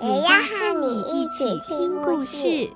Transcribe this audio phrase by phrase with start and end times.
[0.00, 2.70] 也要和你一起听故事。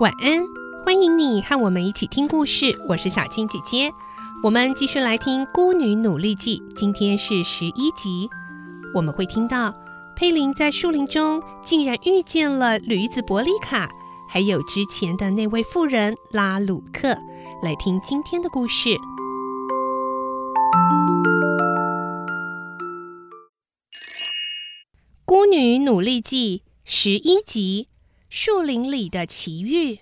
[0.00, 0.42] 晚安，
[0.84, 2.76] 欢迎你和我们一起听故事。
[2.88, 3.92] 我是小青姐姐，
[4.42, 8.28] 我们继续来听《孤女努力记》，今天是十一集。
[8.92, 9.72] 我们会听到
[10.16, 13.88] 佩林在树林中竟然遇见了驴子伯利卡，
[14.32, 17.18] 还有之前的那位妇人拉鲁克。
[17.64, 18.90] 来听今天的故事，
[25.24, 27.88] 《孤女努力记》十一集。
[28.28, 29.98] 树林里的奇遇。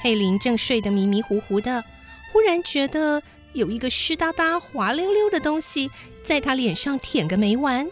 [0.00, 1.84] 佩林正睡得迷迷糊糊的，
[2.32, 5.90] 忽然觉得有一个湿哒哒、滑溜溜的东西
[6.24, 7.86] 在他脸上舔个没完。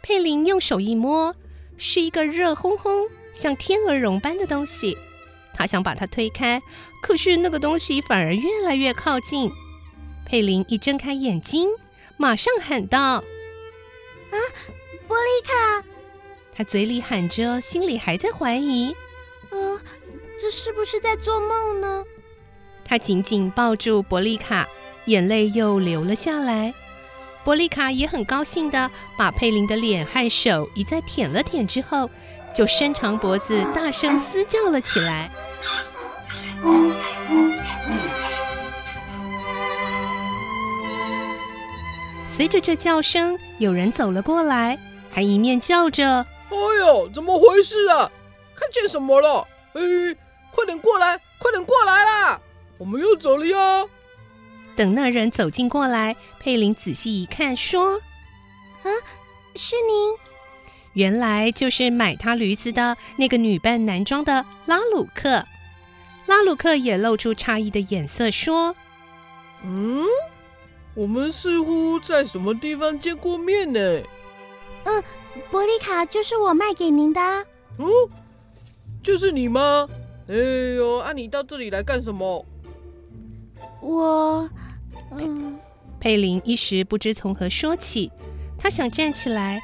[0.00, 1.36] 佩林用手一摸，
[1.76, 4.96] 是一个热烘烘、像天鹅绒般的东西。
[5.52, 6.62] 他想把它推开，
[7.02, 9.52] 可是那个东西反而越来越靠近。
[10.24, 11.68] 佩林一睁开眼睛，
[12.16, 13.22] 马上喊道
[14.32, 14.36] ：“啊，
[15.06, 15.84] 伯利卡！”
[16.56, 18.96] 他嘴里喊着，心里还在怀疑
[19.52, 19.78] ：“嗯、
[20.42, 22.02] 这是不是在做梦呢？”
[22.84, 24.68] 他紧紧抱住伯利卡，
[25.04, 26.74] 眼泪又流了下来。
[27.44, 32.10] 伯利卡也很高兴的把佩林的脸和手一再舔了舔之后，
[32.52, 35.30] 就伸长脖子，大声嘶叫了起来。
[42.26, 44.76] 随着这叫声，有人走了过来，
[45.12, 48.10] 还一面叫着：“哎呦，怎么回事啊？
[48.56, 49.46] 看见什么了？
[49.74, 49.80] 哎，
[50.52, 52.40] 快点过来，快点过来啦！
[52.78, 53.88] 我们又走了哟！”
[54.76, 57.94] 等那人走近过来，佩林仔细一看，说
[58.84, 58.88] ：“啊，
[59.56, 60.16] 是您。”
[60.94, 65.46] 原来就是买他驴子的那个女扮男装的拉鲁克。
[66.26, 68.76] 拉鲁克也露出诧异的眼色，说
[69.64, 70.04] ：“嗯，
[70.94, 74.02] 我们似乎在什么地方见过面呢
[74.84, 75.02] ？”“嗯，
[75.50, 77.20] 伯利卡就是我卖给您的。
[77.78, 77.86] ”“嗯，
[79.02, 79.88] 就是你吗
[80.28, 80.34] ？”“哎
[80.76, 82.44] 呦，啊，你到这里来干什么
[83.80, 84.48] ？”“我……
[85.10, 85.58] 嗯。”
[86.00, 88.10] 佩林一时不知从何说起，
[88.58, 89.60] 他想站起来。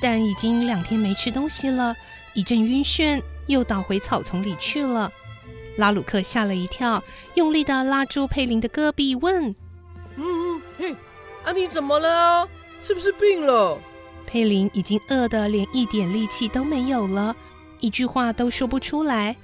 [0.00, 1.92] 但已经两天没吃东西了，
[2.32, 5.10] 一阵晕眩，又倒回草丛里去了。
[5.76, 7.02] 拉鲁克吓了一跳，
[7.34, 9.48] 用力的拉住佩林的胳臂，问
[10.14, 10.92] ：“嗯嗯，嘿，
[11.44, 12.48] 啊，你怎么了？
[12.80, 13.76] 是不是病了？”
[14.24, 17.34] 佩林已经饿得连一点力气都没有了，
[17.80, 19.34] 一句话都说不出来。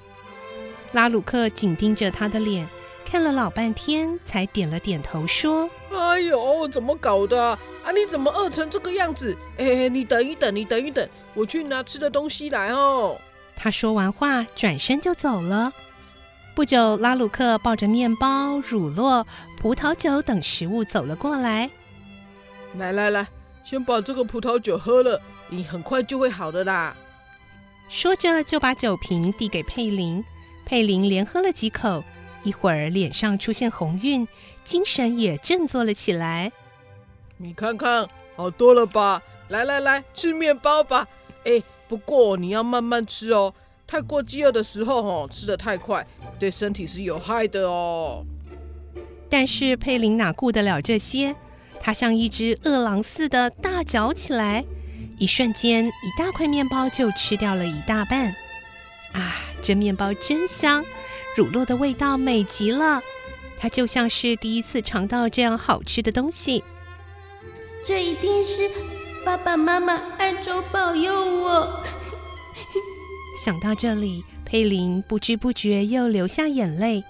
[0.95, 2.67] 拉鲁克紧盯着他的脸，
[3.05, 7.91] 看了老半天，才点了点头，说：“哎呦，怎么搞的？”啊！
[7.93, 9.37] 你怎么饿成这个样子？
[9.59, 13.21] 哎，你等一等，你等一等，我去拿吃的东西来哦。
[13.57, 15.73] 他说完话，转身就走了。
[16.55, 19.27] 不久，拉鲁克抱着面包、乳酪、
[19.59, 21.69] 葡萄酒等食物走了过来。
[22.77, 23.27] 来来来，
[23.65, 26.97] 先把这个葡萄酒喝了，你很快就会好的啦。
[27.89, 30.25] 说着，就把酒瓶递给佩林。
[30.65, 32.03] 佩林连喝了几口，
[32.43, 34.27] 一会儿脸上出现红晕，
[34.65, 36.51] 精神也振作了起来。
[37.37, 39.23] 你看看，好多了吧？
[39.49, 41.07] 来来来，吃面包吧。
[41.45, 43.53] 哎，不过你要慢慢吃哦，
[43.87, 46.07] 太过饥饿的时候哦，吃的太快，
[46.39, 48.25] 对身体是有害的哦。
[49.29, 51.35] 但是佩林哪顾得了这些？
[51.81, 54.65] 他像一只饿狼似的大嚼起来，
[55.19, 58.35] 一瞬间，一大块面包就吃掉了一大半。
[59.15, 60.85] 啊，这面包真香，
[61.35, 63.01] 乳酪的味道美极了，
[63.59, 66.63] 它就像是第一次尝到这样好吃的东西。
[67.85, 68.71] 这一定是
[69.25, 71.83] 爸爸妈妈暗中保佑我。
[73.45, 77.05] 想到这里，佩林不知不觉又流下眼泪。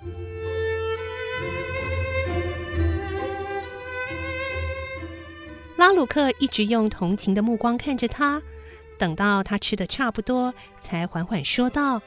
[5.77, 8.41] 拉鲁克一直用同情的目光看着他，
[8.99, 12.01] 等到他吃的差不多，才缓缓说道：“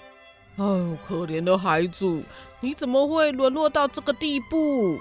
[0.58, 2.24] 哦，可怜的孩子，
[2.62, 5.00] 你怎么会沦落到这个地步？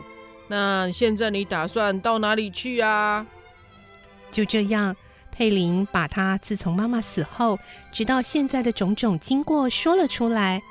[0.49, 3.27] 那现在你打算到哪里去啊？
[4.31, 4.95] 就这样，
[5.33, 7.59] 佩林把他自从妈妈死后
[7.93, 10.63] 直到现在的种种经过说了出来。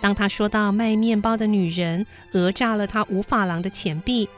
[0.00, 4.28] 当他说到卖面包的女人讹诈了他五法郎的钱币，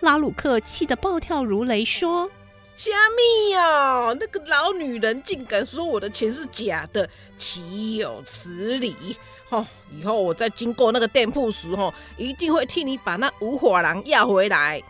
[0.00, 2.30] 拉鲁克气得暴跳如雷，说
[2.76, 4.12] ：“虾米呀！
[4.18, 9.16] 那个老女人竟敢说我的钱是假的，岂有此理！
[9.50, 14.82] 哦，以后我在经过那个店铺时，哦，一定会替你把那五火狼要回来。”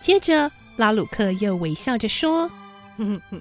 [0.00, 0.50] 接着。
[0.76, 2.50] 拉鲁克又微笑着说
[2.96, 3.38] ：“哼哼，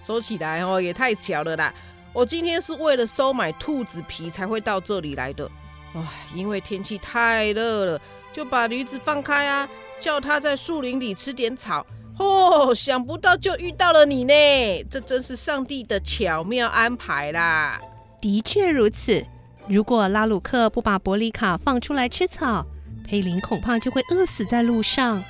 [0.00, 1.74] 说起来哦，也太巧了啦！
[2.12, 5.50] 我今天是为了收买兔子皮才会到这里来的。
[5.94, 6.00] 唉，
[6.32, 8.00] 因为天气太热了，
[8.32, 11.84] 就把驴子放开啊，叫它在树林里吃点草。
[12.18, 17.80] 哦，想不到就遇到了你呢，这真是上帝的巧妙安排啦！
[18.20, 19.24] 的确如此，
[19.68, 22.66] 如果拉鲁克不把伯里卡放出来吃草，
[23.06, 25.22] 佩林恐怕就会饿死在路上。”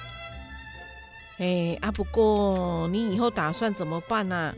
[1.38, 1.93] 哎啊！
[1.93, 4.55] 不过你以后打算怎么办呢、啊？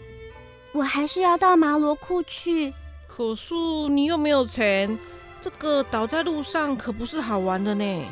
[0.73, 2.73] 我还是要到麻罗库去。
[3.07, 3.55] 可是
[3.91, 4.97] 你又没有钱，
[5.41, 8.05] 这个倒在路上可不是好玩的呢。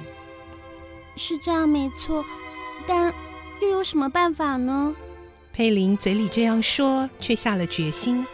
[1.16, 2.22] 是这样没错，
[2.86, 3.14] 但
[3.60, 4.94] 又有什么办法呢？
[5.52, 8.24] 佩林嘴里这样说，却下了决心，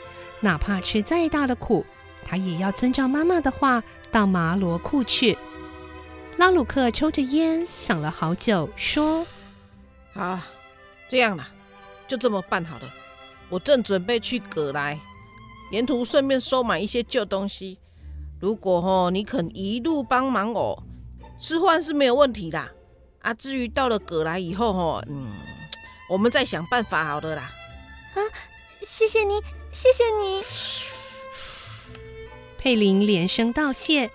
[0.41, 1.85] 哪怕吃再大的苦，
[2.25, 3.83] 他也要遵照妈妈的话
[4.13, 5.37] 到麻罗库去。
[6.37, 9.27] 拉鲁克抽着烟，想了好久，说。
[10.15, 10.47] 啊，
[11.09, 11.49] 这样啦，
[12.07, 12.89] 就这么办好了。
[13.49, 14.99] 我正准备去葛莱，
[15.71, 17.79] 沿途顺便收买一些旧东西。
[18.41, 20.83] 如果哦，你肯一路帮忙我，
[21.39, 22.69] 吃饭是没有问题的。
[23.25, 25.33] 啊，至于到了葛莱以后哦，嗯，
[26.11, 27.51] 我们再想办法好的啦。
[28.15, 28.21] 啊，
[28.87, 29.41] 谢谢你，
[29.73, 30.45] 谢谢你。
[32.59, 34.11] 佩林连声道谢。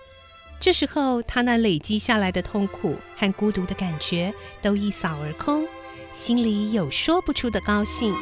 [0.60, 5.68] 这时候，他那累积下来的痛苦和孤独的感觉都一扫而空。
[6.14, 8.14] 心里有说不出的高兴。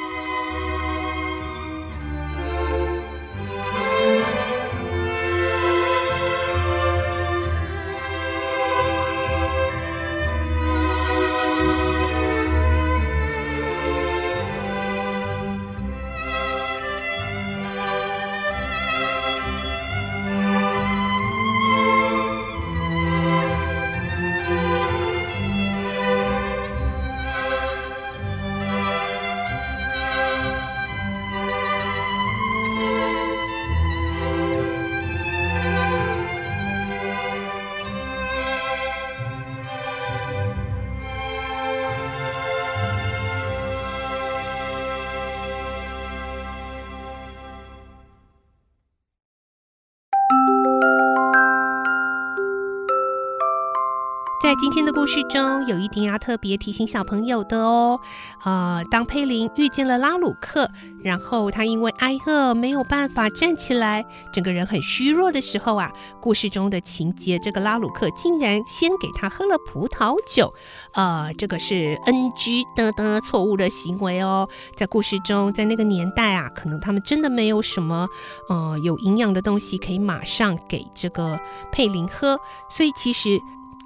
[54.47, 57.99] 在今天的故事中，有一点要特别提醒小朋友的哦。
[58.45, 60.71] 呃，当佩林遇见了拉鲁克，
[61.03, 65.91] 然后他因为挨饿没有办法站起来，整个人很虚弱的时候啊，
[66.21, 70.53] 故事中的情节，这个拉鲁克竟然先给他喝了葡萄酒。
[70.93, 74.47] 呃，这个是 NG 的的错误的行为哦。
[74.77, 78.07] 在故事中，在那个年代啊，可能他们真的没有什么
[78.47, 81.37] 呃有营养的东西可以马上给这个
[81.69, 82.39] 佩林喝，
[82.69, 83.37] 所以其实。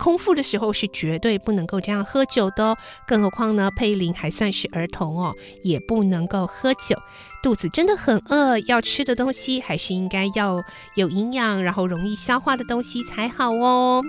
[0.01, 6.97] 空腹的时候是绝对不能够这样喝酒的哦，更何况呢，佩林还算是儿童哦，也不能够喝酒。
[7.43, 10.63] 肚子真的很饿，要吃的东西还是应该要
[10.95, 14.01] 有营养，然后容易消化的东西才好哦。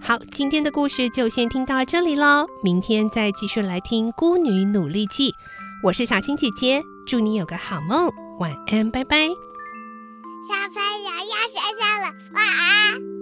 [0.00, 5.30] 好，今天的故事就先听到这里喽，明天再继续来听《孤女努力记》。
[5.82, 9.28] 我是小青姐姐，祝你有个好梦，晚安，拜拜。
[10.48, 13.15] 小朋友要睡觉了，晚安。